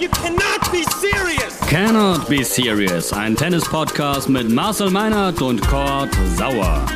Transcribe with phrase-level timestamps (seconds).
[0.00, 1.58] You cannot be serious!
[1.66, 6.86] Cannot Be Serious, ein Tennis-Podcast mit Marcel Meinert und Kurt Sauer.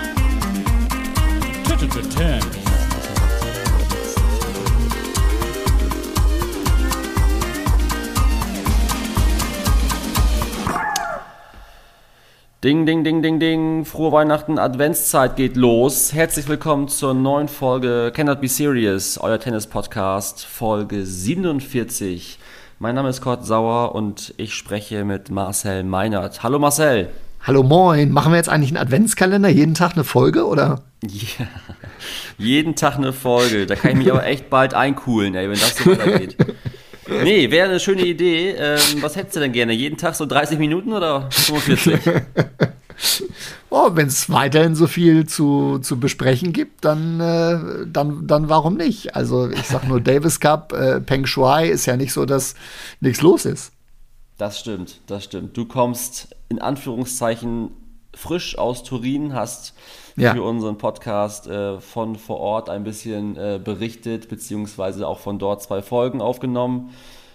[12.63, 13.85] Ding, ding, ding, ding, ding.
[13.85, 16.13] Frohe Weihnachten, Adventszeit geht los.
[16.13, 22.39] Herzlich willkommen zur neuen Folge Cannot Be Serious, euer Tennis-Podcast, Folge 47.
[22.83, 26.43] Mein Name ist Kurt Sauer und ich spreche mit Marcel Meinert.
[26.43, 27.11] Hallo Marcel.
[27.43, 30.83] Hallo moin, machen wir jetzt eigentlich einen Adventskalender, jeden Tag eine Folge oder?
[31.07, 31.47] Ja,
[32.39, 33.67] jeden Tag eine Folge.
[33.67, 36.37] Da kann ich mich aber echt bald einkuhlen, ey, wenn das so weitergeht.
[37.09, 38.51] Nee, wäre eine schöne Idee.
[38.59, 39.73] Ähm, was hättest du denn gerne?
[39.75, 42.01] Jeden Tag so 30 Minuten oder 45?
[43.75, 48.77] Oh, wenn es weiterhin so viel zu, zu besprechen gibt, dann, äh, dann, dann warum
[48.77, 49.17] nicht?
[49.17, 52.55] Also ich sag nur Davis Cup, äh, Peng Shuai ist ja nicht so, dass
[53.01, 53.73] nichts los ist.
[54.37, 55.57] Das stimmt, das stimmt.
[55.57, 57.71] Du kommst in Anführungszeichen
[58.15, 59.73] frisch aus Turin, hast
[60.17, 60.35] Ja.
[60.35, 65.63] für unseren Podcast äh, von vor Ort ein bisschen äh, berichtet, beziehungsweise auch von dort
[65.63, 66.91] zwei Folgen aufgenommen.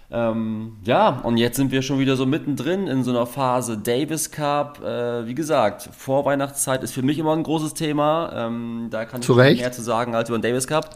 [0.09, 4.31] Ähm, ja, und jetzt sind wir schon wieder so mittendrin in so einer Phase Davis
[4.31, 4.81] Cup.
[4.81, 8.31] Äh, wie gesagt, Vorweihnachtszeit ist für mich immer ein großes Thema.
[8.33, 9.61] Ähm, da kann ich Zu nicht Recht.
[9.61, 10.91] mehr zu sagen als über den Davis Cup.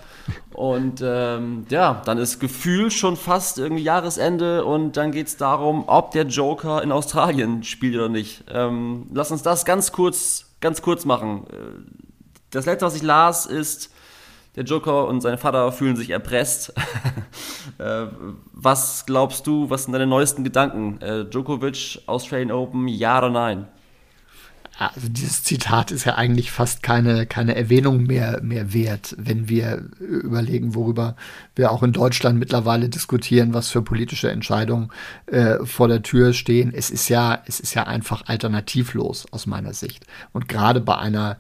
[0.54, 5.84] Und ähm, ja, dann ist Gefühl schon fast irgendwie Jahresende und dann geht es darum,
[5.88, 8.46] ob der Joker in Australien spielt oder nicht.
[8.50, 11.46] Ähm, lass uns das ganz kurz, ganz kurz machen.
[11.52, 11.56] Äh,
[12.52, 13.92] Das letzte, was ich las, ist,
[14.56, 16.74] der Joker und sein Vater fühlen sich erpresst.
[17.82, 18.08] äh,
[18.54, 21.02] was glaubst du, was sind deine neuesten Gedanken?
[21.02, 23.68] Äh, Djokovic, Australian Open, ja oder nein?
[24.78, 29.90] Also dieses Zitat ist ja eigentlich fast keine, keine Erwähnung mehr, mehr wert, wenn wir
[30.00, 31.16] überlegen, worüber
[31.56, 34.90] wir auch in Deutschland mittlerweile diskutieren, was für politische Entscheidungen
[35.28, 36.74] äh, vor der Tür stehen.
[36.74, 40.06] Es ist ja, es ist ja einfach alternativlos aus meiner Sicht.
[40.32, 41.38] Und gerade bei einer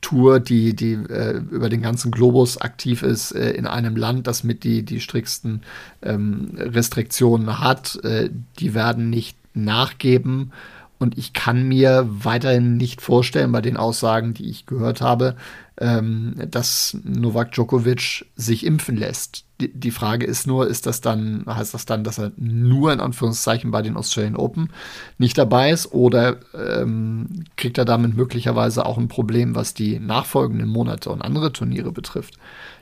[0.00, 4.44] Tour, die, die äh, über den ganzen Globus aktiv ist, äh, in einem Land, das
[4.44, 5.62] mit die, die stricksten
[6.02, 10.52] ähm, Restriktionen hat, äh, die werden nicht nachgeben.
[10.98, 15.36] Und ich kann mir weiterhin nicht vorstellen, bei den Aussagen, die ich gehört habe,
[15.78, 19.44] ähm, dass Novak Djokovic sich impfen lässt.
[19.60, 23.00] Die, die Frage ist nur, ist das dann, heißt das dann, dass er nur in
[23.00, 24.70] Anführungszeichen bei den Australian Open
[25.18, 25.92] nicht dabei ist?
[25.92, 31.52] Oder ähm, kriegt er damit möglicherweise auch ein Problem, was die nachfolgenden Monate und andere
[31.52, 32.38] Turniere betrifft?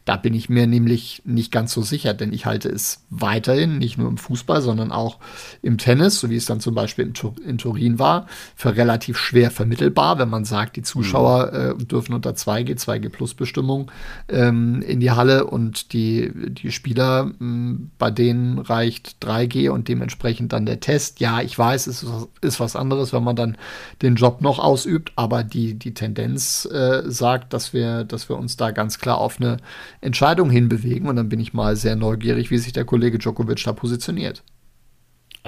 [0.09, 3.99] Da bin ich mir nämlich nicht ganz so sicher, denn ich halte es weiterhin, nicht
[3.99, 5.19] nur im Fußball, sondern auch
[5.60, 9.19] im Tennis, so wie es dann zum Beispiel in, Tur in Turin war, für relativ
[9.19, 13.91] schwer vermittelbar, wenn man sagt, die Zuschauer äh, dürfen unter 2G, 2G-Plus-Bestimmung
[14.31, 20.53] ähm, in die Halle und die, die Spieler, mh, bei denen reicht 3G und dementsprechend
[20.53, 21.21] dann der Test.
[21.21, 23.56] Ja, ich weiß, es ist, was- ist was anderes, wenn man dann
[24.03, 28.57] den Job noch ausübt, aber die, die Tendenz äh, sagt, dass wir, dass wir uns
[28.57, 29.59] da ganz klar auf eine
[30.01, 33.73] Entscheidung hinbewegen und dann bin ich mal sehr neugierig, wie sich der Kollege Djokovic da
[33.73, 34.43] positioniert.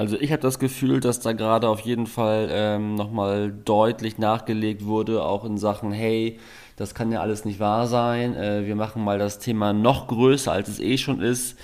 [0.01, 4.87] Also ich habe das Gefühl, dass da gerade auf jeden Fall ähm, nochmal deutlich nachgelegt
[4.87, 6.39] wurde, auch in Sachen, hey,
[6.77, 10.53] das kann ja alles nicht wahr sein, äh, wir machen mal das Thema noch größer,
[10.53, 11.59] als es eh schon ist,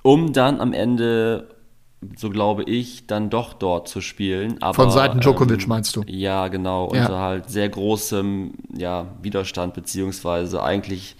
[0.00, 1.48] um dann am Ende,
[2.16, 4.62] so glaube ich, dann doch dort zu spielen.
[4.62, 6.04] Aber, Von Seiten Djokovic meinst du?
[6.06, 7.02] Ja, genau, Ja.
[7.02, 11.16] unter halt sehr großem ja, Widerstand, beziehungsweise eigentlich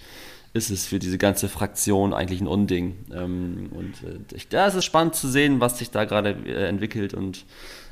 [0.54, 2.94] ist es für diese ganze Fraktion eigentlich ein Unding.
[3.12, 6.66] Ähm, und äh, ich, da ist es spannend zu sehen, was sich da gerade äh,
[6.68, 7.12] entwickelt.
[7.12, 7.44] Und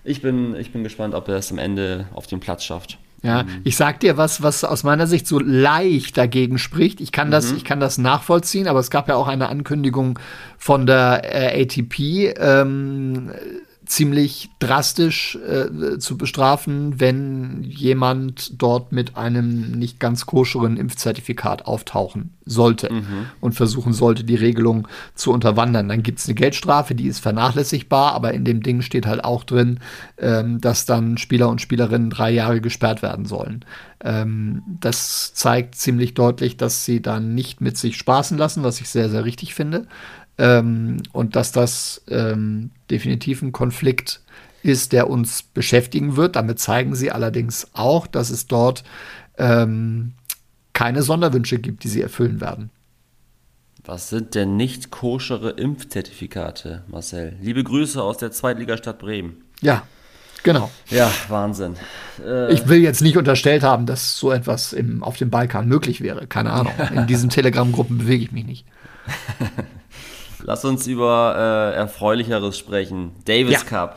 [0.05, 2.99] ich bin, ich bin gespannt, ob er es am Ende auf den Platz schafft.
[3.25, 7.01] Ja, ich sag dir was, was aus meiner Sicht so leicht dagegen spricht.
[7.01, 7.33] Ich kann Mhm.
[7.33, 10.19] das, ich kann das nachvollziehen, aber es gab ja auch eine Ankündigung
[10.59, 13.31] von der äh, ATP, ähm,
[13.93, 22.31] ziemlich drastisch äh, zu bestrafen, wenn jemand dort mit einem nicht ganz koscheren Impfzertifikat auftauchen
[22.47, 22.89] sollte
[23.41, 25.91] und versuchen sollte, die Regelung zu unterwandern.
[25.91, 29.45] Dann gibt es eine Geldstrafe, die ist vernachlässigbar, aber in dem Ding steht halt auch
[29.45, 29.79] drin,
[30.17, 33.63] ähm, dass dann Spieler und Spielerinnen drei Jahre gesperrt werden sollen.
[34.03, 38.89] Ähm, das zeigt ziemlich deutlich, dass sie dann nicht mit sich spaßen lassen, was ich
[38.89, 39.87] sehr, sehr richtig finde.
[40.39, 44.21] Ähm, und dass das ähm, definitiv ein Konflikt
[44.63, 46.37] ist, der uns beschäftigen wird.
[46.37, 48.85] Damit zeigen sie allerdings auch, dass es dort
[49.39, 50.13] ähm,
[50.73, 52.71] keine Sonderwünsche gibt, die sie erfüllen werden.
[53.85, 57.37] Was sind denn nicht koschere Impfzertifikate, Marcel?
[57.41, 59.43] Liebe Grüße aus der Zweitligastadt Bremen.
[59.61, 59.83] Ja,
[60.45, 60.71] genau.
[60.89, 61.75] Ja, Wahnsinn.
[62.51, 66.29] Ich will jetzt nicht unterstellt haben, dass so etwas im, auf dem Balkan möglich wäre.
[66.29, 66.73] Keine Ahnung.
[66.95, 68.67] In diesen Telegram-Gruppen bewege ich mich nicht.
[70.43, 73.13] Lass uns über äh, Erfreulicheres sprechen.
[73.25, 73.59] Davis Ja.
[73.61, 73.97] Cup,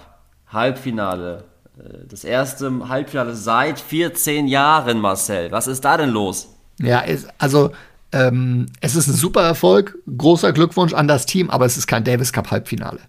[0.51, 1.43] Halbfinale.
[1.77, 5.51] Äh, Das erste Halbfinale seit 14 Jahren, Marcel.
[5.51, 6.47] Was ist da denn los?
[6.79, 7.71] Ja, es, also
[8.11, 12.03] ähm, es ist ein super Erfolg, großer Glückwunsch an das Team, aber es ist kein
[12.03, 12.99] Davis Cup Halbfinale.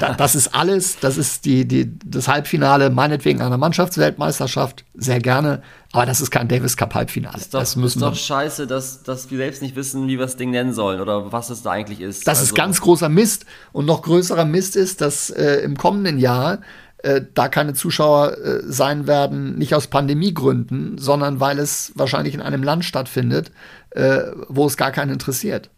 [0.00, 5.62] Da, das ist alles, das ist die, die, das Halbfinale meinetwegen einer Mannschaftsweltmeisterschaft, sehr gerne,
[5.92, 7.36] aber das ist kein Davis Cup Halbfinale.
[7.36, 10.24] Ist doch, das müssen ist doch scheiße, dass, dass wir selbst nicht wissen, wie wir
[10.24, 12.26] das Ding nennen sollen oder was es da eigentlich ist.
[12.26, 16.18] das ist Also, ganz großer Mist und noch größerer Mist ist, dass äh, im kommenden
[16.18, 16.58] Jahr
[16.98, 22.42] äh, da keine Zuschauer äh, sein werden, nicht aus Pandemiegründen, sondern weil es wahrscheinlich in
[22.42, 23.52] einem Land stattfindet,
[23.90, 25.70] äh, wo es gar keinen interessiert.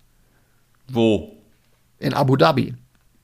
[0.88, 1.36] Wo?
[1.98, 2.74] In Abu Dhabi.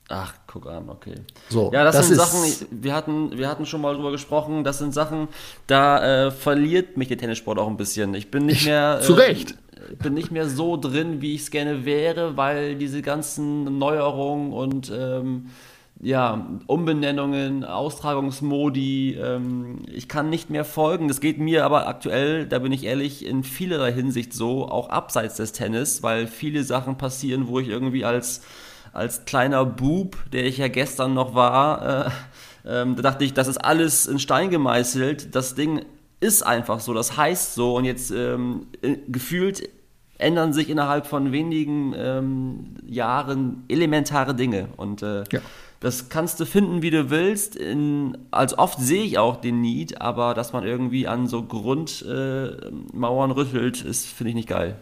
[0.08, 1.14] Ach, guck an, okay.
[1.48, 4.64] So, ja, das, das sind Sachen, ich- wir hatten, wir hatten schon mal drüber gesprochen,
[4.64, 5.28] das sind Sachen,
[5.66, 8.14] da äh, verliert mich der Tennissport auch ein bisschen.
[8.14, 9.00] Ich bin nicht mehr.
[9.02, 9.54] zu äh, Recht.
[10.02, 14.90] Bin nicht mehr so drin, wie ich es gerne wäre, weil diese ganzen Neuerungen und
[14.96, 15.46] ähm,
[16.02, 21.08] ja, Umbenennungen, Austragungsmodi, ähm, ich kann nicht mehr folgen.
[21.08, 25.36] Das geht mir aber aktuell, da bin ich ehrlich, in vielerlei Hinsicht so, auch abseits
[25.36, 28.42] des Tennis, weil viele Sachen passieren, wo ich irgendwie als,
[28.96, 32.10] als kleiner Bub, der ich ja gestern noch war, äh,
[32.68, 35.34] ähm, da dachte ich, das ist alles in Stein gemeißelt.
[35.34, 35.84] Das Ding
[36.20, 39.68] ist einfach so, das heißt so und jetzt ähm, äh, gefühlt
[40.18, 45.40] ändern sich innerhalb von wenigen ähm, Jahren elementare Dinge und äh, Ja.
[45.80, 47.54] das kannst du finden, wie du willst.
[47.54, 53.30] In, also oft sehe ich auch den Need, aber dass man irgendwie an so Grundmauern
[53.30, 54.76] äh, rüttelt, ist finde ich nicht geil.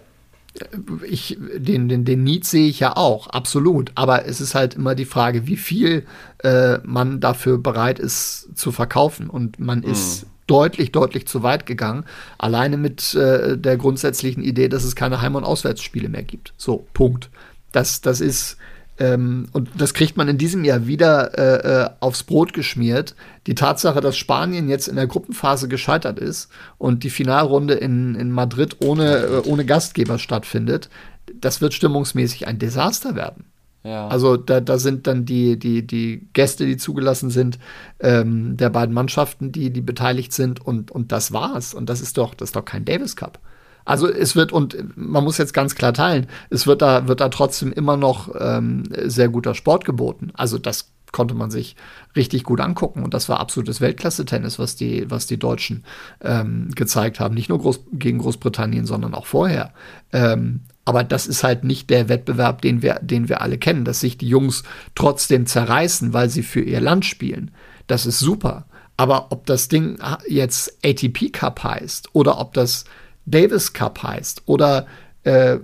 [1.09, 3.91] Ich, den, den, den Need sehe ich ja auch, absolut.
[3.97, 6.07] Aber es ist halt immer die Frage, wie viel
[6.39, 9.29] äh, man dafür bereit ist zu verkaufen.
[9.29, 12.05] Und man ist deutlich, deutlich zu weit gegangen.
[12.39, 16.55] Alleine mit äh, der grundsätzlichen Idee, dass es keine Heim- und Auswärtsspiele mehr gibt.
[16.57, 17.31] So, Punkt.
[17.73, 18.57] Das, das ist.
[18.99, 23.17] Ähm, und das kriegt man in diesem Jahr wieder äh, äh, aufs Brot geschmiert.
[23.47, 26.49] Die Tatsache, dass Spanien jetzt in der Gruppenphase gescheitert ist
[26.79, 30.91] und die Finalrunde in, in Madrid ohne, äh, ohne Gastgeber stattfindet,
[31.35, 33.47] das wird stimmungsmäßig ein Desaster werden.
[33.83, 34.09] Ja.
[34.09, 37.59] Also da, da sind dann die, die, die Gäste, die zugelassen sind,
[38.01, 41.75] ähm, der beiden Mannschaften, die, die beteiligt sind und, und das war's.
[41.75, 43.41] Und das ist doch, das ist doch kein Davis Cup.
[43.85, 47.29] Also es wird, und man muss jetzt ganz klar teilen, es wird da, wird da
[47.29, 50.31] trotzdem immer noch ähm, sehr guter Sport geboten.
[50.35, 51.77] Also das konnte man sich
[52.17, 55.85] richtig gut angucken und das war absolutes Weltklasse-Tennis, was die, was die Deutschen
[56.21, 57.35] ähm, gezeigt haben.
[57.35, 59.73] Nicht nur Groß gegen Großbritannien, sondern auch vorher.
[60.13, 64.01] Ähm, aber das ist halt nicht der Wettbewerb, den wir, den wir alle kennen, dass
[64.01, 64.65] sich die Jungs
[64.95, 67.53] trotzdem zerreißen, weil sie für ihr Land spielen.
[67.87, 68.67] Das ist super.
[68.97, 69.99] Aber ob das Ding
[70.29, 72.85] jetzt ATP Cup heißt oder ob das
[73.27, 74.87] Davis Cup heißt oder
[75.25, 75.59] äh,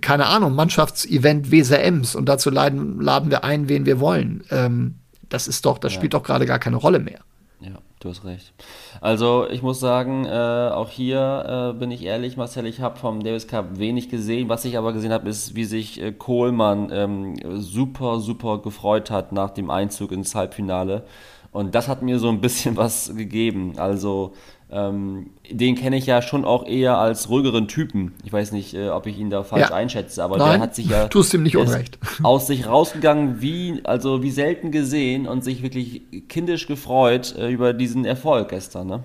[0.00, 4.44] keine Ahnung, Mannschaftsevent Weser Ems und dazu laden, laden wir ein, wen wir wollen.
[4.50, 4.96] Ähm,
[5.28, 7.20] das ist doch, das spielt doch gerade gar keine Rolle mehr.
[7.60, 8.52] Ja, du hast recht.
[9.00, 13.22] Also ich muss sagen, äh, auch hier äh, bin ich ehrlich, Marcel, ich habe vom
[13.22, 14.50] Davis Cup wenig gesehen.
[14.50, 19.32] Was ich aber gesehen habe, ist, wie sich äh, Kohlmann ähm, super, super gefreut hat
[19.32, 21.04] nach dem Einzug ins Halbfinale.
[21.50, 23.74] Und das hat mir so ein bisschen was gegeben.
[23.78, 24.34] Also
[24.72, 28.14] ähm, den kenne ich ja schon auch eher als ruhigeren Typen.
[28.24, 29.74] Ich weiß nicht, äh, ob ich ihn da falsch Ja.
[29.76, 31.98] einschätze, aber Nein, der hat sich ja tust ihm nicht unrecht.
[32.22, 37.72] aus sich rausgegangen, wie also wie selten gesehen und sich wirklich kindisch gefreut äh, über
[37.74, 38.86] diesen Erfolg gestern.
[38.86, 39.04] Ne?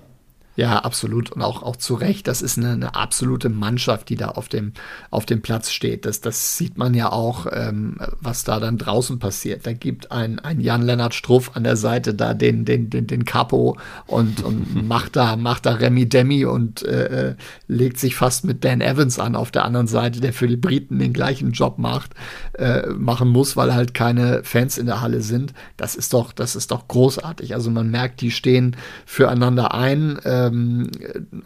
[0.58, 1.30] Ja, absolut.
[1.30, 2.26] Und auch, auch zu Recht.
[2.26, 4.72] Das ist eine, eine absolute Mannschaft, die da auf dem,
[5.08, 6.04] auf dem Platz steht.
[6.04, 9.66] Das, das sieht man ja auch, ähm, was da dann draußen passiert.
[9.66, 13.78] Da gibt ein, ein Jan-Lennart Struff an der Seite da den, den, den, den Capo
[14.08, 17.34] und, und macht da, macht da Remy Demi und äh, äh,
[17.68, 20.98] legt sich fast mit Dan Evans an auf der anderen Seite, der für die Briten
[20.98, 22.14] den gleichen Job macht,
[22.54, 25.54] äh, machen muss, weil halt keine Fans in der Halle sind.
[25.76, 27.54] Das ist doch, das ist doch großartig.
[27.54, 28.74] Also man merkt, die stehen
[29.06, 30.18] füreinander ein.
[30.48, 30.90] Ähm,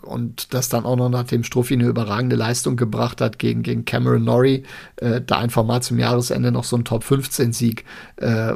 [0.02, 4.24] und das dann auch noch nachdem Struffi eine überragende Leistung gebracht hat gegen, gegen Cameron
[4.24, 4.64] Norrie,
[4.96, 7.84] äh, da einfach mal zum Jahresende noch so ein Top-15-Sieg
[8.16, 8.54] äh,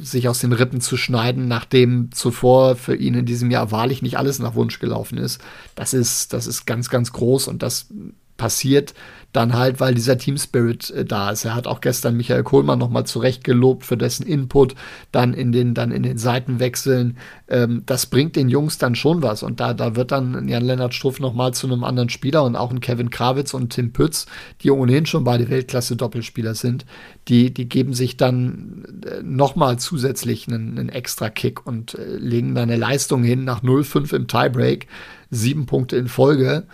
[0.00, 4.18] sich aus den Rippen zu schneiden, nachdem zuvor für ihn in diesem Jahr wahrlich nicht
[4.18, 5.40] alles nach Wunsch gelaufen ist.
[5.74, 7.88] Das ist, das ist ganz, ganz groß und das
[8.36, 8.94] passiert
[9.34, 11.44] dann halt, weil dieser Team Spirit äh, da ist.
[11.44, 14.74] Er hat auch gestern Michael Kohlmann noch mal zurecht gelobt für dessen Input,
[15.10, 17.18] dann in den dann in den Seitenwechseln.
[17.48, 20.94] Ähm, das bringt den Jungs dann schon was und da da wird dann Jan Lennart
[20.94, 24.26] Struff noch mal zu einem anderen Spieler und auch ein Kevin Krawitz und Tim Pütz,
[24.62, 26.86] die ohnehin schon beide Weltklasse Doppelspieler sind,
[27.26, 32.16] die die geben sich dann äh, noch mal zusätzlich einen, einen extra Kick und äh,
[32.16, 34.86] legen dann eine Leistung hin nach 0-5 im Tiebreak,
[35.30, 36.68] sieben Punkte in Folge.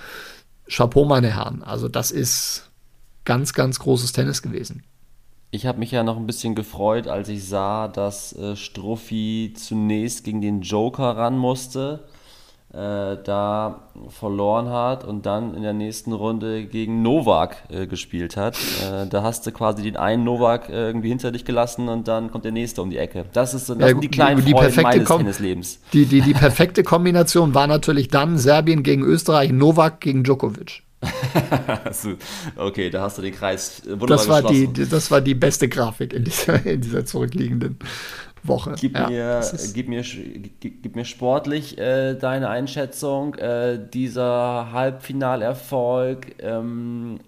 [0.71, 1.63] Chapeau, meine Herren.
[1.63, 2.71] Also das ist,
[3.25, 4.83] ganz, ganz großes Tennis gewesen.
[5.53, 10.25] Ich habe mich ja noch ein bisschen gefreut, als ich sah, dass äh, Struffi zunächst
[10.25, 12.05] gegen den Joker ran musste
[12.73, 18.57] äh, da verloren hat und dann in der nächsten Runde gegen Novak äh, gespielt hat.
[18.57, 22.31] Äh, da hast du quasi den einen Novak äh, irgendwie hinter dich gelassen und dann
[22.31, 23.25] kommt der nächste um die Ecke.
[23.33, 25.81] Das, ist, das ja, sind die kleinen die, die Freuden meines Tennislebens.
[25.93, 30.85] Die, die, die perfekte Kombination war natürlich dann Serbien gegen Österreich, Novak gegen Djokovic.
[32.57, 36.13] okay, da hast du den Kreis wunderbar das war die, das war die beste Grafik
[36.13, 37.79] in dieser, in dieser zurückliegenden
[38.43, 38.75] Woche.
[38.79, 39.43] Gib, ja, mir,
[39.75, 43.35] gib, mir, gib, gib, mir sportlich äh, deine Einschätzung.
[43.35, 46.43] Äh, dieser Halbfinalerfolg.
[46.43, 47.21] Ähm,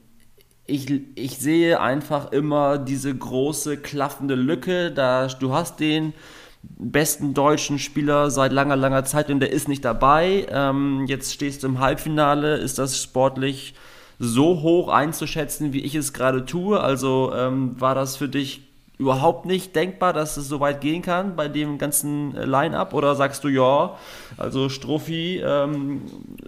[0.66, 4.90] ich, ich sehe einfach immer diese große klaffende Lücke.
[4.90, 6.14] Da, du hast den
[6.62, 10.46] besten deutschen Spieler seit langer, langer Zeit und der ist nicht dabei.
[10.50, 12.56] Ähm, jetzt stehst du im Halbfinale.
[12.56, 13.74] Ist das sportlich
[14.18, 16.80] so hoch einzuschätzen, wie ich es gerade tue?
[16.80, 18.71] Also ähm, war das für dich
[19.02, 22.94] überhaupt nicht denkbar, dass es so weit gehen kann bei dem ganzen äh, Line-Up?
[22.94, 23.96] Oder sagst du, ja,
[24.38, 26.02] also Strophi ähm,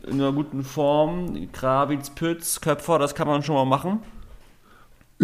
[0.06, 4.00] in einer guten Form, Krawitz, Pütz, Köpfer, das kann man schon mal machen?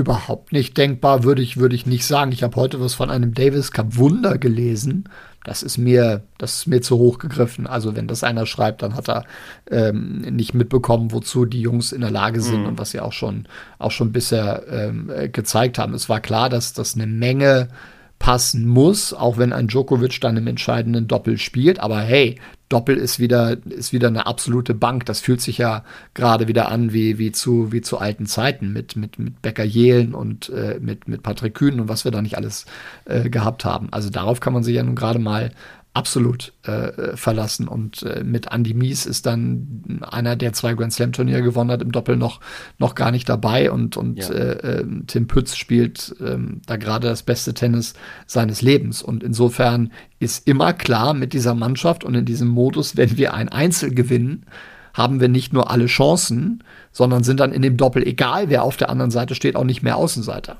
[0.01, 2.33] Überhaupt nicht denkbar, würde ich, würde ich nicht sagen.
[2.33, 5.09] Ich habe heute was von einem Davis Cup Wunder gelesen
[5.45, 7.67] das ist mir, das ist mir zu hoch gegriffen.
[7.67, 9.25] Also wenn das einer schreibt, dann hat er
[9.71, 12.67] ähm, nicht mitbekommen, wozu die Jungs in der Lage sind mhm.
[12.67, 13.47] und was sie auch schon,
[13.79, 15.95] auch schon bisher ähm, äh, gezeigt haben.
[15.95, 17.69] Es war klar, dass das eine Menge
[18.21, 21.81] passen muss, auch wenn ein Djokovic dann im entscheidenden Doppel spielt.
[21.81, 25.07] Aber hey, Doppel ist wieder, ist wieder eine absolute Bank.
[25.07, 28.95] Das fühlt sich ja gerade wieder an wie, wie, zu, wie zu alten Zeiten mit,
[28.95, 32.37] mit, mit Becker Jelen und äh, mit, mit Patrick Kühn und was wir da nicht
[32.37, 32.67] alles
[33.07, 33.89] äh, gehabt haben.
[33.91, 35.51] Also darauf kann man sich ja nun gerade mal
[35.93, 37.67] absolut äh, verlassen.
[37.67, 41.83] Und äh, mit Andy Mies ist dann einer, der zwei Grand Slam Turniere gewonnen hat,
[41.83, 42.41] im Doppel noch,
[42.79, 43.71] noch gar nicht dabei.
[43.71, 44.29] Und, und ja.
[44.29, 47.95] äh, ähm, Tim Pütz spielt ähm, da gerade das beste Tennis
[48.27, 49.03] seines Lebens.
[49.03, 53.49] Und insofern ist immer klar mit dieser Mannschaft und in diesem Modus, wenn wir ein
[53.49, 54.47] Einzel gewinnen,
[54.95, 58.77] haben wir nicht nur alle Chancen, sondern sind dann in dem Doppel, egal wer auf
[58.77, 60.59] der anderen Seite steht, auch nicht mehr Außenseiter.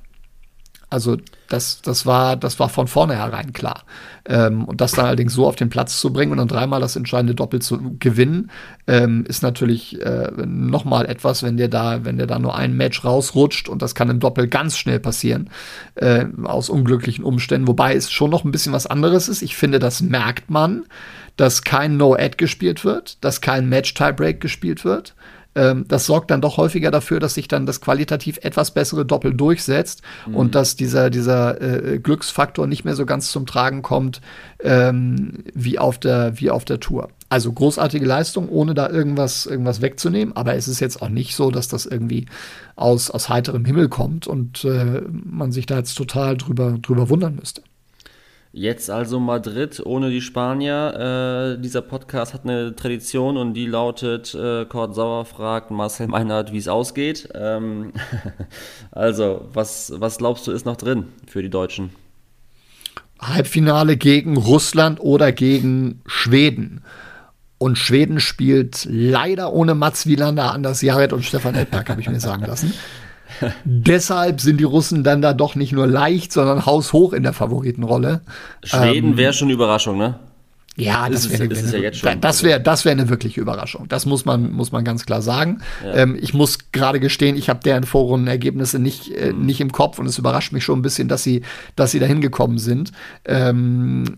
[0.91, 1.17] Also
[1.49, 3.85] das, das, war, das war von vornherein klar.
[4.27, 6.97] Ähm, und das dann allerdings so auf den Platz zu bringen und dann dreimal das
[6.97, 8.51] entscheidende Doppel zu gewinnen,
[8.89, 13.05] ähm, ist natürlich äh, nochmal etwas, wenn der da, wenn der da nur ein Match
[13.05, 15.49] rausrutscht und das kann im Doppel ganz schnell passieren,
[15.95, 17.69] äh, aus unglücklichen Umständen.
[17.69, 19.43] Wobei es schon noch ein bisschen was anderes ist.
[19.43, 20.85] Ich finde, das merkt man,
[21.37, 25.15] dass kein No-Ad gespielt wird, dass kein Match-Tiebreak gespielt wird
[25.55, 29.35] ähm, das sorgt dann doch häufiger dafür, dass sich dann das qualitativ etwas bessere Doppel
[29.35, 30.37] durchsetzt mhm.
[30.37, 34.21] und dass dieser, dieser äh, Glücksfaktor nicht mehr so ganz zum Tragen kommt
[34.63, 37.09] ähm, wie, auf der, wie auf der Tour.
[37.29, 40.37] Also großartige Leistung, ohne da irgendwas, irgendwas wegzunehmen.
[40.37, 42.27] Aber es ist jetzt auch nicht so, dass das irgendwie
[42.75, 47.37] aus, aus heiterem Himmel kommt und äh, man sich da jetzt total drüber, drüber wundern
[47.37, 47.63] müsste.
[48.53, 51.55] Jetzt also Madrid ohne die Spanier.
[51.57, 56.53] Äh, dieser Podcast hat eine Tradition und die lautet, äh, Kurt Sauer fragt Marcel Meinert,
[56.53, 57.29] wie es ausgeht.
[57.35, 57.93] Ähm,
[58.91, 61.91] also, was, was glaubst du ist noch drin für die Deutschen?
[63.21, 66.83] Halbfinale gegen Russland oder gegen Schweden.
[67.59, 72.19] Und Schweden spielt leider ohne Mats Wielander, Anders Jared und Stefan Edberg, habe ich mir
[72.19, 72.75] sagen lassen.
[73.65, 78.23] Deshalb sind die Russen dann da doch nicht nur leicht, sondern haushoch in der Favoritenrolle.
[78.65, 80.19] Schweden ähm, wäre schon eine Überraschung, ne?
[80.77, 83.87] Ja, das wäre eine, ja das wär, das eine wirkliche Überraschung.
[83.89, 85.61] Das muss man, muss man ganz klar sagen.
[85.85, 85.95] Ja.
[85.95, 89.45] Ähm, ich muss gerade gestehen, ich habe deren Vorrundenergebnisse nicht, äh, mhm.
[89.45, 91.43] nicht im Kopf und es überrascht mich schon ein bisschen, dass sie,
[91.77, 92.93] dass sie da hingekommen sind.
[93.25, 94.17] Ähm,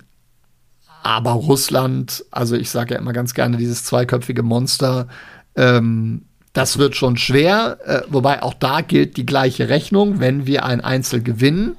[1.02, 5.08] aber Russland, also ich sage ja immer ganz gerne, dieses zweiköpfige Monster,
[5.56, 10.64] ähm, das wird schon schwer, äh, wobei auch da gilt die gleiche Rechnung, wenn wir
[10.64, 11.76] ein Einzel gewinnen.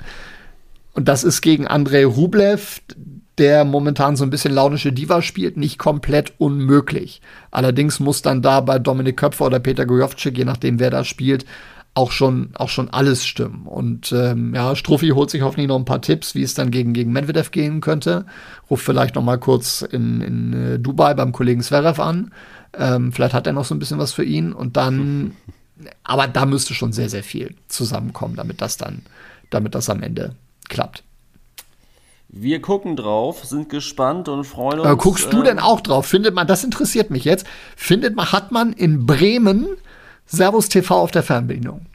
[0.93, 2.81] Und das ist gegen Andrei Rublev,
[3.37, 7.21] der momentan so ein bisschen launische Diva spielt, nicht komplett unmöglich.
[7.51, 11.45] Allerdings muss dann da bei Dominik Köpfer oder Peter Gojovcik, je nachdem wer da spielt,
[11.95, 13.65] auch schon, auch schon alles stimmen.
[13.65, 16.93] Und ähm, ja, Struffi holt sich hoffentlich noch ein paar Tipps, wie es dann gegen,
[16.93, 18.25] gegen Medvedev gehen könnte.
[18.69, 22.31] Ruft vielleicht noch mal kurz in, in äh, Dubai beim Kollegen Zverev an.
[22.75, 25.35] Ähm, vielleicht hat er noch so ein bisschen was für ihn und dann,
[26.03, 29.03] aber da müsste schon sehr, sehr viel zusammenkommen, damit das dann,
[29.49, 30.35] damit das am Ende
[30.69, 31.03] klappt.
[32.35, 34.89] Wir gucken drauf, sind gespannt und freuen uns.
[34.89, 36.07] Äh, guckst du äh, denn auch drauf?
[36.07, 39.67] Findet man, das interessiert mich jetzt, findet man, hat man in Bremen
[40.25, 41.85] Servus TV auf der Fernbedienung?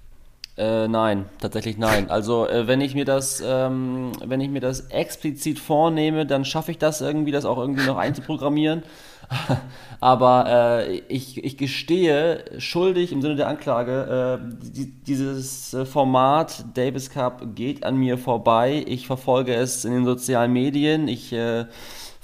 [0.57, 2.11] Äh, nein, tatsächlich nein.
[2.11, 6.71] Also äh, wenn ich mir das, ähm, wenn ich mir das explizit vornehme, dann schaffe
[6.71, 8.83] ich das irgendwie, das auch irgendwie noch einzuprogrammieren.
[10.01, 16.65] Aber äh, ich, ich gestehe schuldig im Sinne der Anklage, äh, die, dieses äh, Format
[16.75, 18.85] Davis Cup geht an mir vorbei.
[18.87, 21.09] Ich verfolge es in den sozialen Medien.
[21.09, 21.67] Ich äh,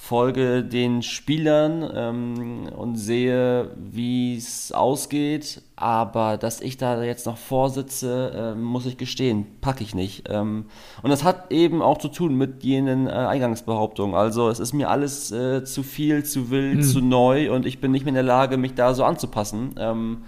[0.05, 5.63] folge den Spielern ähm, und sehe, wie es ausgeht.
[5.77, 10.25] Aber dass ich da jetzt noch vorsitze, äh, muss ich gestehen, packe ich nicht.
[10.29, 10.67] Ähm,
[11.03, 14.15] und das hat eben auch zu tun mit jenen äh, Eingangsbehauptungen.
[14.15, 16.83] Also es ist mir alles äh, zu viel, zu wild, mhm.
[16.83, 19.75] zu neu und ich bin nicht mehr in der Lage, mich da so anzupassen.
[19.79, 20.25] Ähm,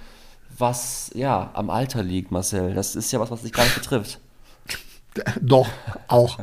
[0.56, 2.72] was ja am Alter liegt, Marcel.
[2.72, 4.20] Das ist ja was, was dich gar nicht betrifft.
[5.40, 5.68] Doch,
[6.08, 6.38] auch.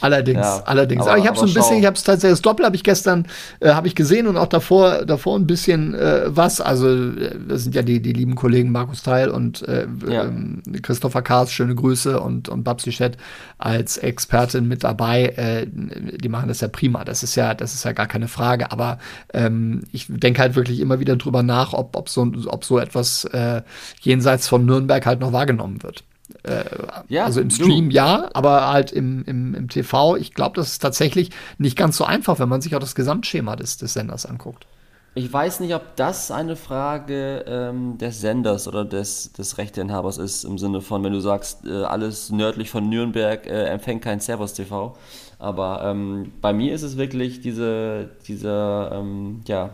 [0.00, 1.02] Allerdings, ja, allerdings.
[1.02, 2.84] Aber, aber ich habe so ein bisschen, ich habe es tatsächlich, das Doppel habe ich
[2.84, 3.26] gestern,
[3.60, 6.60] äh, habe ich gesehen und auch davor, davor ein bisschen äh, was.
[6.60, 10.24] Also, äh, das sind ja die, die lieben Kollegen Markus Teil und äh, ja.
[10.24, 13.16] ähm, Christopher Kars, schöne Grüße und, und Babsi Schett
[13.58, 15.26] als Expertin mit dabei.
[15.36, 17.04] Äh, die machen das ja prima.
[17.04, 18.72] Das ist ja, das ist ja gar keine Frage.
[18.72, 18.98] Aber
[19.32, 23.24] ähm, ich denke halt wirklich immer wieder drüber nach, ob, ob, so, ob so etwas
[23.24, 23.62] äh,
[24.00, 26.04] jenseits von Nürnberg halt noch wahrgenommen wird.
[26.42, 26.64] Äh,
[27.08, 27.94] ja, also im Stream du.
[27.96, 32.04] ja, aber halt im, im, im TV, ich glaube, das ist tatsächlich nicht ganz so
[32.04, 34.66] einfach, wenn man sich auch das Gesamtschema des, des Senders anguckt.
[35.14, 40.44] Ich weiß nicht, ob das eine Frage ähm, des Senders oder des, des Rechteinhabers ist,
[40.44, 44.52] im Sinne von, wenn du sagst, äh, alles nördlich von Nürnberg äh, empfängt kein Servus
[44.52, 44.96] TV.
[45.40, 49.70] Aber ähm, bei mir ist es wirklich diese, dieser, ähm, ja,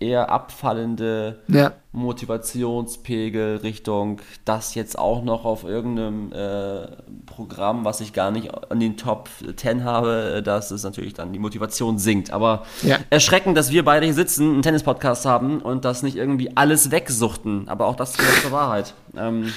[0.00, 1.72] eher abfallende ja.
[1.92, 6.86] Motivationspegel Richtung das jetzt auch noch auf irgendeinem äh,
[7.26, 11.32] Programm, was ich gar nicht an den Top 10 habe, äh, dass es natürlich dann
[11.32, 12.32] die Motivation sinkt.
[12.32, 12.98] Aber ja.
[13.10, 17.68] erschreckend, dass wir beide hier sitzen, einen Tennis-Podcast haben und das nicht irgendwie alles wegsuchten.
[17.68, 18.94] Aber auch das ist die Wahrheit.
[19.16, 19.52] Ähm,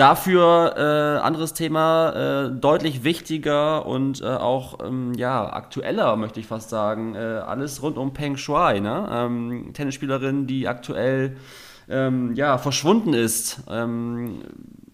[0.00, 6.46] Dafür, äh, anderes Thema, äh, deutlich wichtiger und äh, auch ähm, ja, aktueller, möchte ich
[6.46, 7.14] fast sagen.
[7.14, 9.06] Äh, alles rund um Peng Shuai, ne?
[9.12, 11.36] ähm, Tennisspielerin, die aktuell
[11.90, 13.62] ähm, ja, verschwunden ist.
[13.68, 14.40] Ähm,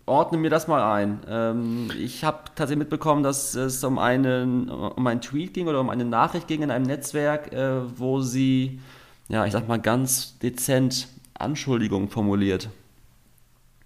[0.07, 1.21] ordne mir das mal ein.
[1.29, 5.89] Ähm, ich habe tatsächlich mitbekommen, dass es um einen, um einen Tweet ging oder um
[5.89, 8.81] eine Nachricht ging in einem Netzwerk, äh, wo sie,
[9.29, 11.07] ja, ich sag mal ganz dezent
[11.39, 12.71] Anschuldigungen formuliert.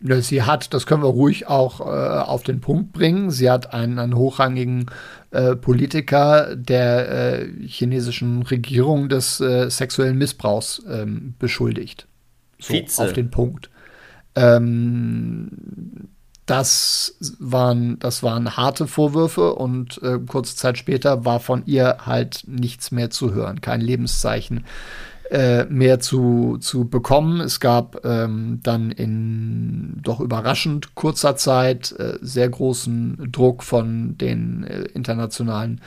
[0.02, 3.98] Sie hat, das können wir ruhig auch äh, auf den Punkt bringen, sie hat einen,
[3.98, 4.86] einen hochrangigen
[5.30, 12.06] äh, Politiker der äh, chinesischen Regierung des äh, sexuellen Missbrauchs ähm, beschuldigt.
[12.58, 13.02] So, Vize.
[13.02, 13.68] auf den Punkt.
[14.34, 15.50] Ähm,
[16.46, 22.44] das waren, das waren harte Vorwürfe und äh, kurze Zeit später war von ihr halt
[22.46, 24.64] nichts mehr zu hören, kein Lebenszeichen
[25.30, 27.40] äh, mehr zu, zu bekommen.
[27.40, 34.64] Es gab ähm, dann in doch überraschend kurzer Zeit äh, sehr großen Druck von den
[34.64, 35.80] äh, internationalen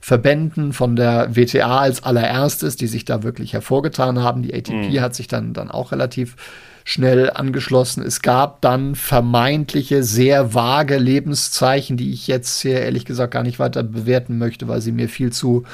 [0.00, 4.42] Verbänden, von der WTA als allererstes, die sich da wirklich hervorgetan haben.
[4.42, 5.00] Die ATP mhm.
[5.00, 6.36] hat sich dann, dann auch relativ
[6.84, 8.02] schnell angeschlossen.
[8.02, 13.58] Es gab dann vermeintliche, sehr vage Lebenszeichen, die ich jetzt hier ehrlich gesagt gar nicht
[13.58, 15.64] weiter bewerten möchte, weil sie mir viel zu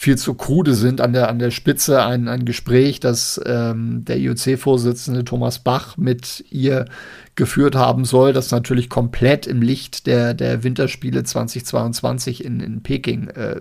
[0.00, 1.02] viel zu krude sind.
[1.02, 6.42] An der, an der Spitze ein, ein Gespräch, das ähm, der IOC-Vorsitzende Thomas Bach mit
[6.48, 6.86] ihr
[7.34, 13.28] geführt haben soll, das natürlich komplett im Licht der, der Winterspiele 2022 in, in Peking
[13.28, 13.60] äh,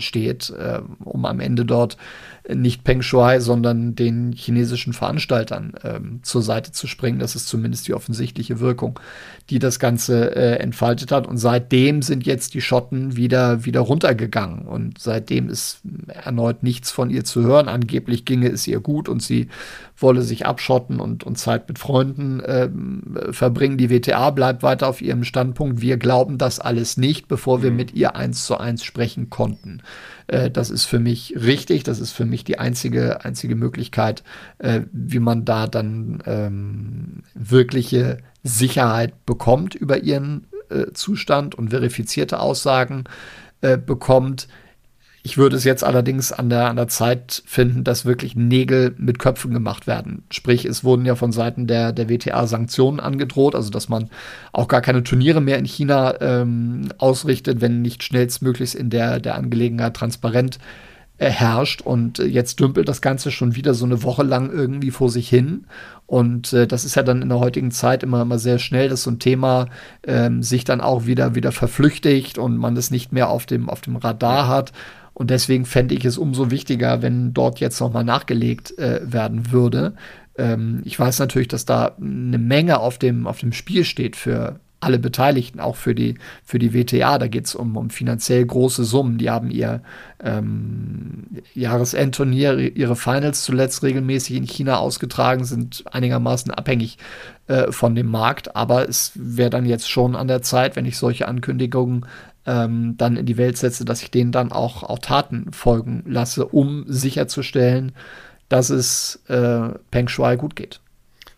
[0.00, 1.96] steht, äh, um am Ende dort
[2.54, 7.18] nicht Peng Shuai, sondern den chinesischen Veranstaltern äh, zur Seite zu springen.
[7.18, 8.98] Das ist zumindest die offensichtliche Wirkung,
[9.50, 11.26] die das Ganze äh, entfaltet hat.
[11.26, 14.66] Und seitdem sind jetzt die Schotten wieder, wieder runtergegangen.
[14.66, 17.68] Und seitdem ist erneut nichts von ihr zu hören.
[17.68, 19.48] Angeblich ginge es ihr gut und sie
[20.00, 22.68] wolle sich abschotten und, und Zeit mit Freunden äh,
[23.32, 23.78] verbringen.
[23.78, 25.80] Die WTA bleibt weiter auf ihrem Standpunkt.
[25.80, 27.76] Wir glauben das alles nicht, bevor wir mhm.
[27.76, 29.82] mit ihr eins zu eins sprechen konnten.
[30.28, 31.82] Äh, das ist für mich richtig.
[31.82, 34.22] Das ist für mich die einzige, einzige Möglichkeit,
[34.58, 42.38] äh, wie man da dann ähm, wirkliche Sicherheit bekommt über ihren äh, Zustand und verifizierte
[42.38, 43.04] Aussagen
[43.62, 44.46] äh, bekommt
[45.28, 49.18] ich würde es jetzt allerdings an der, an der Zeit finden, dass wirklich Nägel mit
[49.18, 50.22] Köpfen gemacht werden.
[50.30, 54.08] Sprich, es wurden ja von Seiten der, der WTA Sanktionen angedroht, also dass man
[54.52, 59.34] auch gar keine Turniere mehr in China ähm, ausrichtet, wenn nicht schnellstmöglichst in der, der
[59.34, 60.58] Angelegenheit transparent
[61.18, 61.82] äh, herrscht.
[61.82, 65.28] Und äh, jetzt dümpelt das Ganze schon wieder so eine Woche lang irgendwie vor sich
[65.28, 65.66] hin.
[66.06, 69.02] Und äh, das ist ja dann in der heutigen Zeit immer, immer sehr schnell, dass
[69.02, 69.66] so ein Thema
[70.06, 73.82] ähm, sich dann auch wieder, wieder verflüchtigt und man es nicht mehr auf dem, auf
[73.82, 74.72] dem Radar hat.
[75.18, 79.94] Und deswegen fände ich es umso wichtiger, wenn dort jetzt nochmal nachgelegt äh, werden würde.
[80.36, 84.60] Ähm, ich weiß natürlich, dass da eine Menge auf dem, auf dem Spiel steht für
[84.80, 86.14] alle Beteiligten, auch für die,
[86.44, 87.18] für die WTA.
[87.18, 89.18] Da geht es um, um finanziell große Summen.
[89.18, 89.82] Die haben ihr
[90.22, 96.98] ähm, Jahresendturnier, ihre Finals zuletzt regelmäßig in China ausgetragen, sind einigermaßen abhängig
[97.48, 98.54] äh, von dem Markt.
[98.54, 102.06] Aber es wäre dann jetzt schon an der Zeit, wenn ich solche Ankündigungen
[102.46, 106.46] ähm, dann in die Welt setze, dass ich denen dann auch, auch Taten folgen lasse,
[106.46, 107.92] um sicherzustellen,
[108.48, 110.80] dass es äh, Peng Shuai gut geht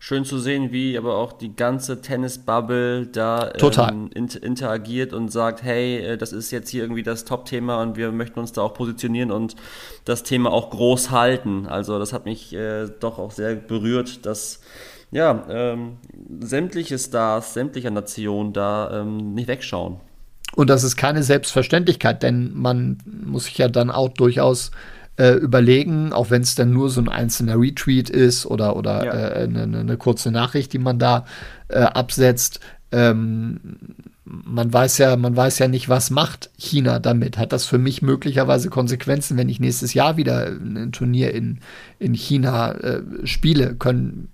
[0.03, 5.61] schön zu sehen, wie aber auch die ganze Tennis-Bubble da ähm, inter interagiert und sagt,
[5.61, 8.73] hey, äh, das ist jetzt hier irgendwie das Top-Thema und wir möchten uns da auch
[8.73, 9.55] positionieren und
[10.03, 11.67] das Thema auch groß halten.
[11.67, 14.61] Also das hat mich äh, doch auch sehr berührt, dass
[15.11, 15.97] ja, ähm,
[16.39, 19.97] sämtliche Stars, sämtlicher Nationen da ähm, nicht wegschauen.
[20.55, 24.71] Und das ist keine Selbstverständlichkeit, denn man muss sich ja dann auch durchaus
[25.21, 29.13] äh, überlegen, auch wenn es dann nur so ein einzelner Retweet ist oder, oder ja.
[29.13, 31.25] äh, eine, eine, kurze Nachricht, die man da
[31.67, 32.59] äh, absetzt.
[32.91, 33.59] Ähm,
[34.25, 37.37] man weiß ja, man weiß ja nicht, was macht China damit.
[37.37, 41.59] Hat das für mich möglicherweise Konsequenzen, wenn ich nächstes Jahr wieder ein Turnier in,
[41.99, 43.75] in China äh, spiele?
[43.75, 44.29] Können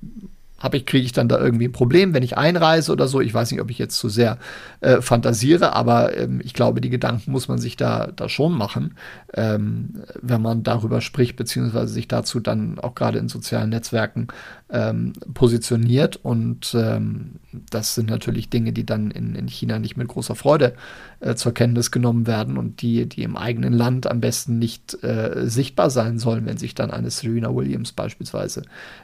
[0.60, 3.22] habe ich, kriege ich dann da irgendwie ein Problem, wenn ich einreise oder so.
[3.22, 4.38] Ich weiß nicht, ob ich jetzt zu sehr
[4.82, 8.96] äh, fantasiere, aber ähm, ich glaube, die Gedanken muss man sich da, da schon machen,
[9.34, 14.28] ähm, wenn man darüber spricht, beziehungsweise sich dazu dann auch gerade in sozialen Netzwerken
[14.70, 16.18] ähm, positioniert.
[16.18, 17.36] Und ähm,
[17.70, 20.76] das sind natürlich Dinge, die dann in, in China nicht mit großer Freude
[21.20, 25.48] äh, zur Kenntnis genommen werden und die, die im eigenen Land am besten nicht äh,
[25.48, 28.64] sichtbar sein sollen, wenn sich dann eine Serena Williams beispielsweise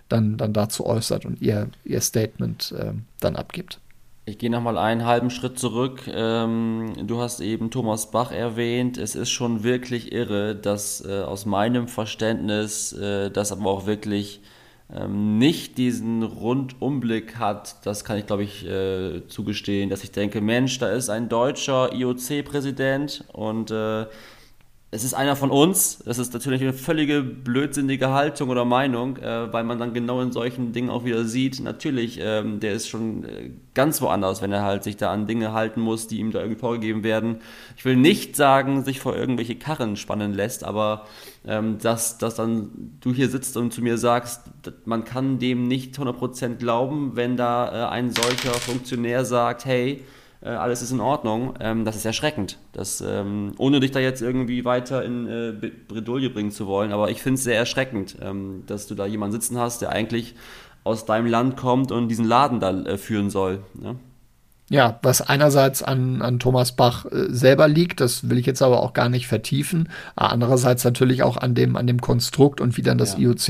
[0.09, 3.79] dann, dann dazu äußert und ihr, ihr Statement äh, dann abgibt.
[4.25, 6.07] Ich gehe nochmal einen halben Schritt zurück.
[6.07, 8.97] Ähm, du hast eben Thomas Bach erwähnt.
[8.97, 14.39] Es ist schon wirklich irre, dass äh, aus meinem Verständnis äh, das aber auch wirklich
[15.07, 20.77] nicht diesen Rundumblick hat, das kann ich glaube ich äh, zugestehen, dass ich denke, Mensch,
[20.79, 24.05] da ist ein deutscher IOC-Präsident und äh,
[24.93, 25.99] es ist einer von uns.
[26.05, 30.31] Das ist natürlich eine völlige blödsinnige Haltung oder Meinung, äh, weil man dann genau in
[30.31, 34.61] solchen Dingen auch wieder sieht, natürlich, ähm, der ist schon äh, ganz woanders, wenn er
[34.61, 37.37] halt sich da an Dinge halten muss, die ihm da irgendwie vorgegeben werden.
[37.75, 41.07] Ich will nicht sagen, sich vor irgendwelche Karren spannen lässt, aber
[41.45, 44.41] ähm, dass, dass dann du hier sitzt und zu mir sagst,
[44.85, 50.03] man kann dem nicht 100% glauben, wenn da äh, ein solcher Funktionär sagt, hey,
[50.43, 52.57] äh, alles ist in Ordnung, ähm, das ist erschreckend.
[52.73, 57.09] Das, ähm, ohne dich da jetzt irgendwie weiter in äh, Bredouille bringen zu wollen, aber
[57.09, 60.35] ich finde es sehr erschreckend, ähm, dass du da jemanden sitzen hast, der eigentlich
[60.83, 63.63] aus deinem Land kommt und diesen Laden da äh, führen soll.
[63.73, 63.95] Ne?
[64.73, 68.81] Ja, was einerseits an, an Thomas Bach äh, selber liegt, das will ich jetzt aber
[68.81, 69.87] auch gar nicht vertiefen.
[70.15, 73.19] Andererseits natürlich auch an dem, an dem Konstrukt und wie dann das ja.
[73.19, 73.49] IOC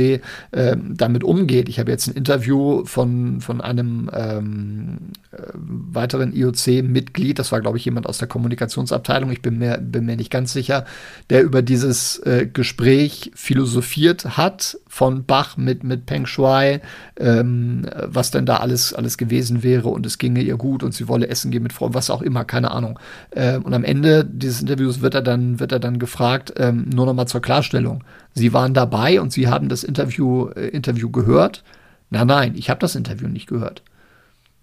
[0.51, 1.69] äh, damit umgeht.
[1.69, 4.97] Ich habe jetzt ein Interview von, von einem ähm,
[5.31, 10.05] äh, weiteren IOC-Mitglied, das war, glaube ich, jemand aus der Kommunikationsabteilung, ich bin mir, bin
[10.05, 10.83] mir nicht ganz sicher,
[11.29, 16.79] der über dieses äh, Gespräch philosophiert hat von Bach mit, mit Peng Shuai,
[17.19, 21.07] ähm, was denn da alles, alles gewesen wäre und es ginge ihr gut und sie
[21.07, 22.99] wolle essen gehen mit Freunden, was auch immer, keine Ahnung.
[23.35, 27.07] Ähm, und am Ende dieses Interviews wird er dann, wird er dann gefragt, ähm, nur
[27.07, 28.03] noch mal zur Klarstellung.
[28.35, 31.63] Sie waren dabei und Sie haben das Interview, äh, Interview gehört?
[32.11, 33.81] Na nein, ich habe das Interview nicht gehört.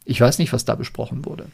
[0.04, 1.46] Ich weiß nicht, was da besprochen wurde.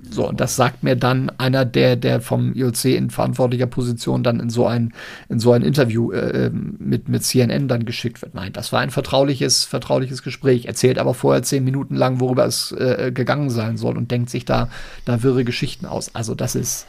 [0.00, 4.38] So, und das sagt mir dann einer, der, der vom IOC in verantwortlicher Position dann
[4.38, 4.94] in so ein,
[5.28, 8.34] in so ein Interview äh, ähm, mit, mit CNN dann geschickt wird.
[8.34, 10.66] Nein, das war ein vertrauliches, vertrauliches Gespräch.
[10.66, 14.44] Erzählt aber vorher zehn Minuten lang, worüber es äh, gegangen sein soll und denkt sich
[14.44, 14.68] da,
[15.04, 16.14] da wirre Geschichten aus.
[16.14, 16.86] Also das ist,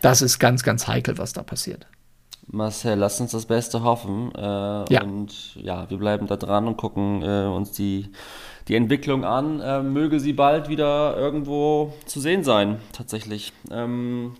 [0.00, 1.86] das ist ganz, ganz heikel, was da passiert.
[2.48, 4.32] Marcel, lass uns das Beste hoffen.
[4.34, 4.40] Äh,
[4.92, 5.02] ja.
[5.02, 8.10] Und ja, wir bleiben da dran und gucken äh, uns die
[8.72, 9.60] die Entwicklung an.
[9.60, 13.52] Äh, möge sie bald wieder irgendwo zu sehen sein, tatsächlich.
[13.70, 14.32] Ähm,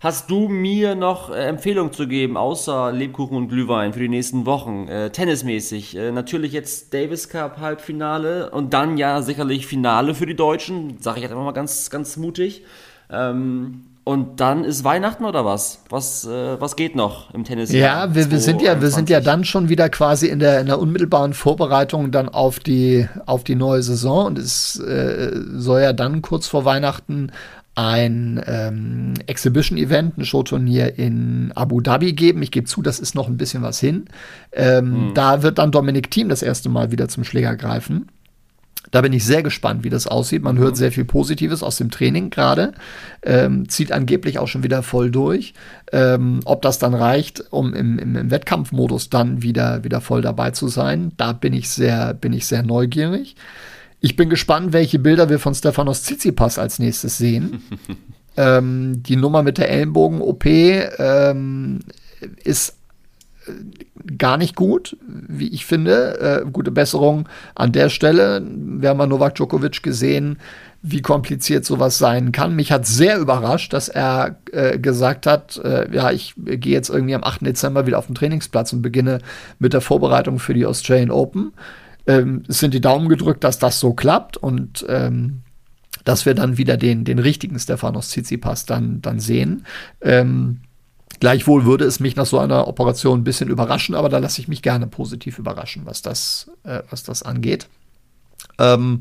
[0.00, 4.46] hast du mir noch äh, Empfehlungen zu geben, außer Lebkuchen und Glühwein für die nächsten
[4.46, 4.88] Wochen?
[4.88, 5.96] Äh, tennismäßig.
[5.96, 10.96] Äh, natürlich jetzt Davis Cup Halbfinale und dann ja sicherlich Finale für die Deutschen.
[11.00, 12.64] Sage ich jetzt einfach mal ganz, ganz mutig.
[13.10, 15.82] Ähm, und dann ist Weihnachten oder was?
[15.90, 17.70] Was, äh, was geht noch im Tennis?
[17.70, 20.66] Ja, wir, wir, sind ja, wir sind ja dann schon wieder quasi in der, in
[20.66, 24.24] der unmittelbaren Vorbereitung dann auf die, auf die neue Saison.
[24.24, 27.32] Und es äh, soll ja dann kurz vor Weihnachten
[27.74, 32.42] ein ähm, Exhibition-Event, ein Showturnier in Abu Dhabi geben.
[32.42, 34.06] Ich gebe zu, das ist noch ein bisschen was hin.
[34.52, 35.14] Ähm, mhm.
[35.14, 38.08] Da wird dann Dominik Thiem das erste Mal wieder zum Schläger greifen.
[38.90, 40.42] Da bin ich sehr gespannt, wie das aussieht.
[40.42, 42.72] Man hört sehr viel Positives aus dem Training gerade.
[43.22, 45.54] Ähm, zieht angeblich auch schon wieder voll durch.
[45.92, 50.50] Ähm, ob das dann reicht, um im, im, im, Wettkampfmodus dann wieder, wieder voll dabei
[50.52, 53.36] zu sein, da bin ich sehr, bin ich sehr neugierig.
[54.00, 57.62] Ich bin gespannt, welche Bilder wir von Stefanos Tsitsipas als nächstes sehen.
[58.36, 61.80] ähm, die Nummer mit der Ellenbogen-OP ähm,
[62.44, 62.77] ist
[64.16, 66.42] gar nicht gut, wie ich finde.
[66.44, 68.42] Äh, gute Besserung an der Stelle.
[68.44, 70.38] Wir haben ja Novak Djokovic gesehen,
[70.82, 72.54] wie kompliziert sowas sein kann.
[72.54, 77.14] Mich hat sehr überrascht, dass er äh, gesagt hat, äh, ja, ich gehe jetzt irgendwie
[77.14, 77.44] am 8.
[77.44, 79.18] Dezember wieder auf den Trainingsplatz und beginne
[79.58, 81.52] mit der Vorbereitung für die Australian Open.
[82.06, 85.42] Ähm, es sind die Daumen gedrückt, dass das so klappt und ähm,
[86.04, 89.66] dass wir dann wieder den, den richtigen Stefanos Tsitsipas dann, dann sehen.
[90.00, 90.60] Ähm,
[91.20, 94.48] Gleichwohl würde es mich nach so einer Operation ein bisschen überraschen, aber da lasse ich
[94.48, 97.68] mich gerne positiv überraschen, was das, äh, was das angeht.
[98.58, 99.00] Ähm,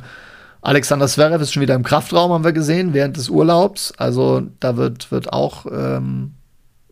[0.61, 3.93] Alexander Zverev ist schon wieder im Kraftraum, haben wir gesehen, während des Urlaubs.
[3.97, 6.33] Also da wird, wird auch ähm,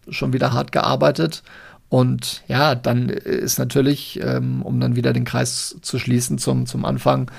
[0.10, 1.44] schon wieder hart gearbeitet.
[1.90, 6.86] Und ja, dann ist natürlich, ähm, um dann wieder den Kreis zu schließen zum, zum
[6.86, 7.32] Anfang,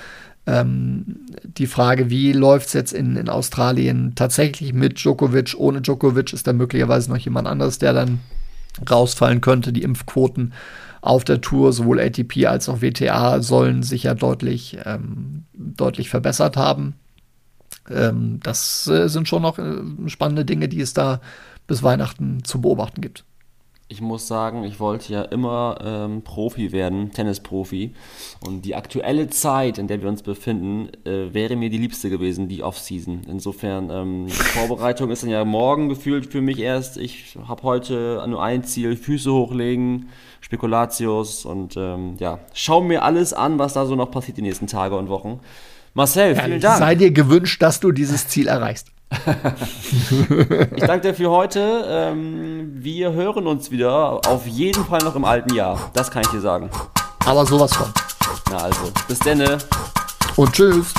[0.47, 5.55] ähm, die Frage, wie läuft es jetzt in, in Australien tatsächlich mit Djokovic?
[5.57, 8.19] Ohne Djokovic ist da möglicherweise noch jemand anderes, der dann
[8.89, 9.73] rausfallen könnte.
[9.73, 10.53] Die Impfquoten
[11.01, 16.55] auf der Tour, sowohl ATP als auch WTA, sollen sich ja deutlich, ähm, deutlich verbessert
[16.55, 16.95] haben.
[17.89, 21.19] Ähm, das äh, sind schon noch äh, spannende Dinge, die es da
[21.67, 23.25] bis Weihnachten zu beobachten gibt.
[23.89, 27.93] Ich muss sagen, ich wollte ja immer ähm, Profi werden, Tennisprofi.
[28.45, 32.49] Und die aktuelle Zeit, in der wir uns befinden, äh, wäre mir die liebste gewesen,
[32.49, 33.21] die Off-Season.
[33.29, 36.97] Insofern, ähm, Vorbereitung ist dann ja morgen gefühlt für mich erst.
[36.97, 40.09] Ich habe heute nur ein Ziel, Füße hochlegen,
[40.41, 44.67] Spekulatius und ähm, ja, schau mir alles an, was da so noch passiert die nächsten
[44.67, 45.39] Tage und Wochen.
[45.93, 46.79] Marcel, vielen ja, Dank.
[46.79, 48.91] Sei dir gewünscht, dass du dieses Ziel erreichst.
[50.75, 51.85] Ich danke dir für heute.
[51.87, 54.19] Ähm, wir hören uns wieder.
[54.27, 55.91] Auf jeden Fall noch im alten Jahr.
[55.93, 56.69] Das kann ich dir sagen.
[57.25, 57.87] Aber sowas von.
[58.51, 59.57] Na also, bis denne.
[60.35, 60.93] Und tschüss.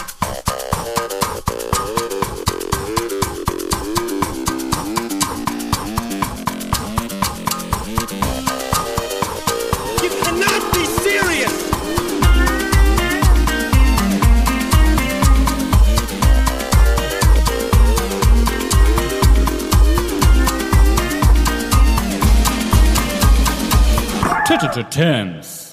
[24.82, 25.67] to terms.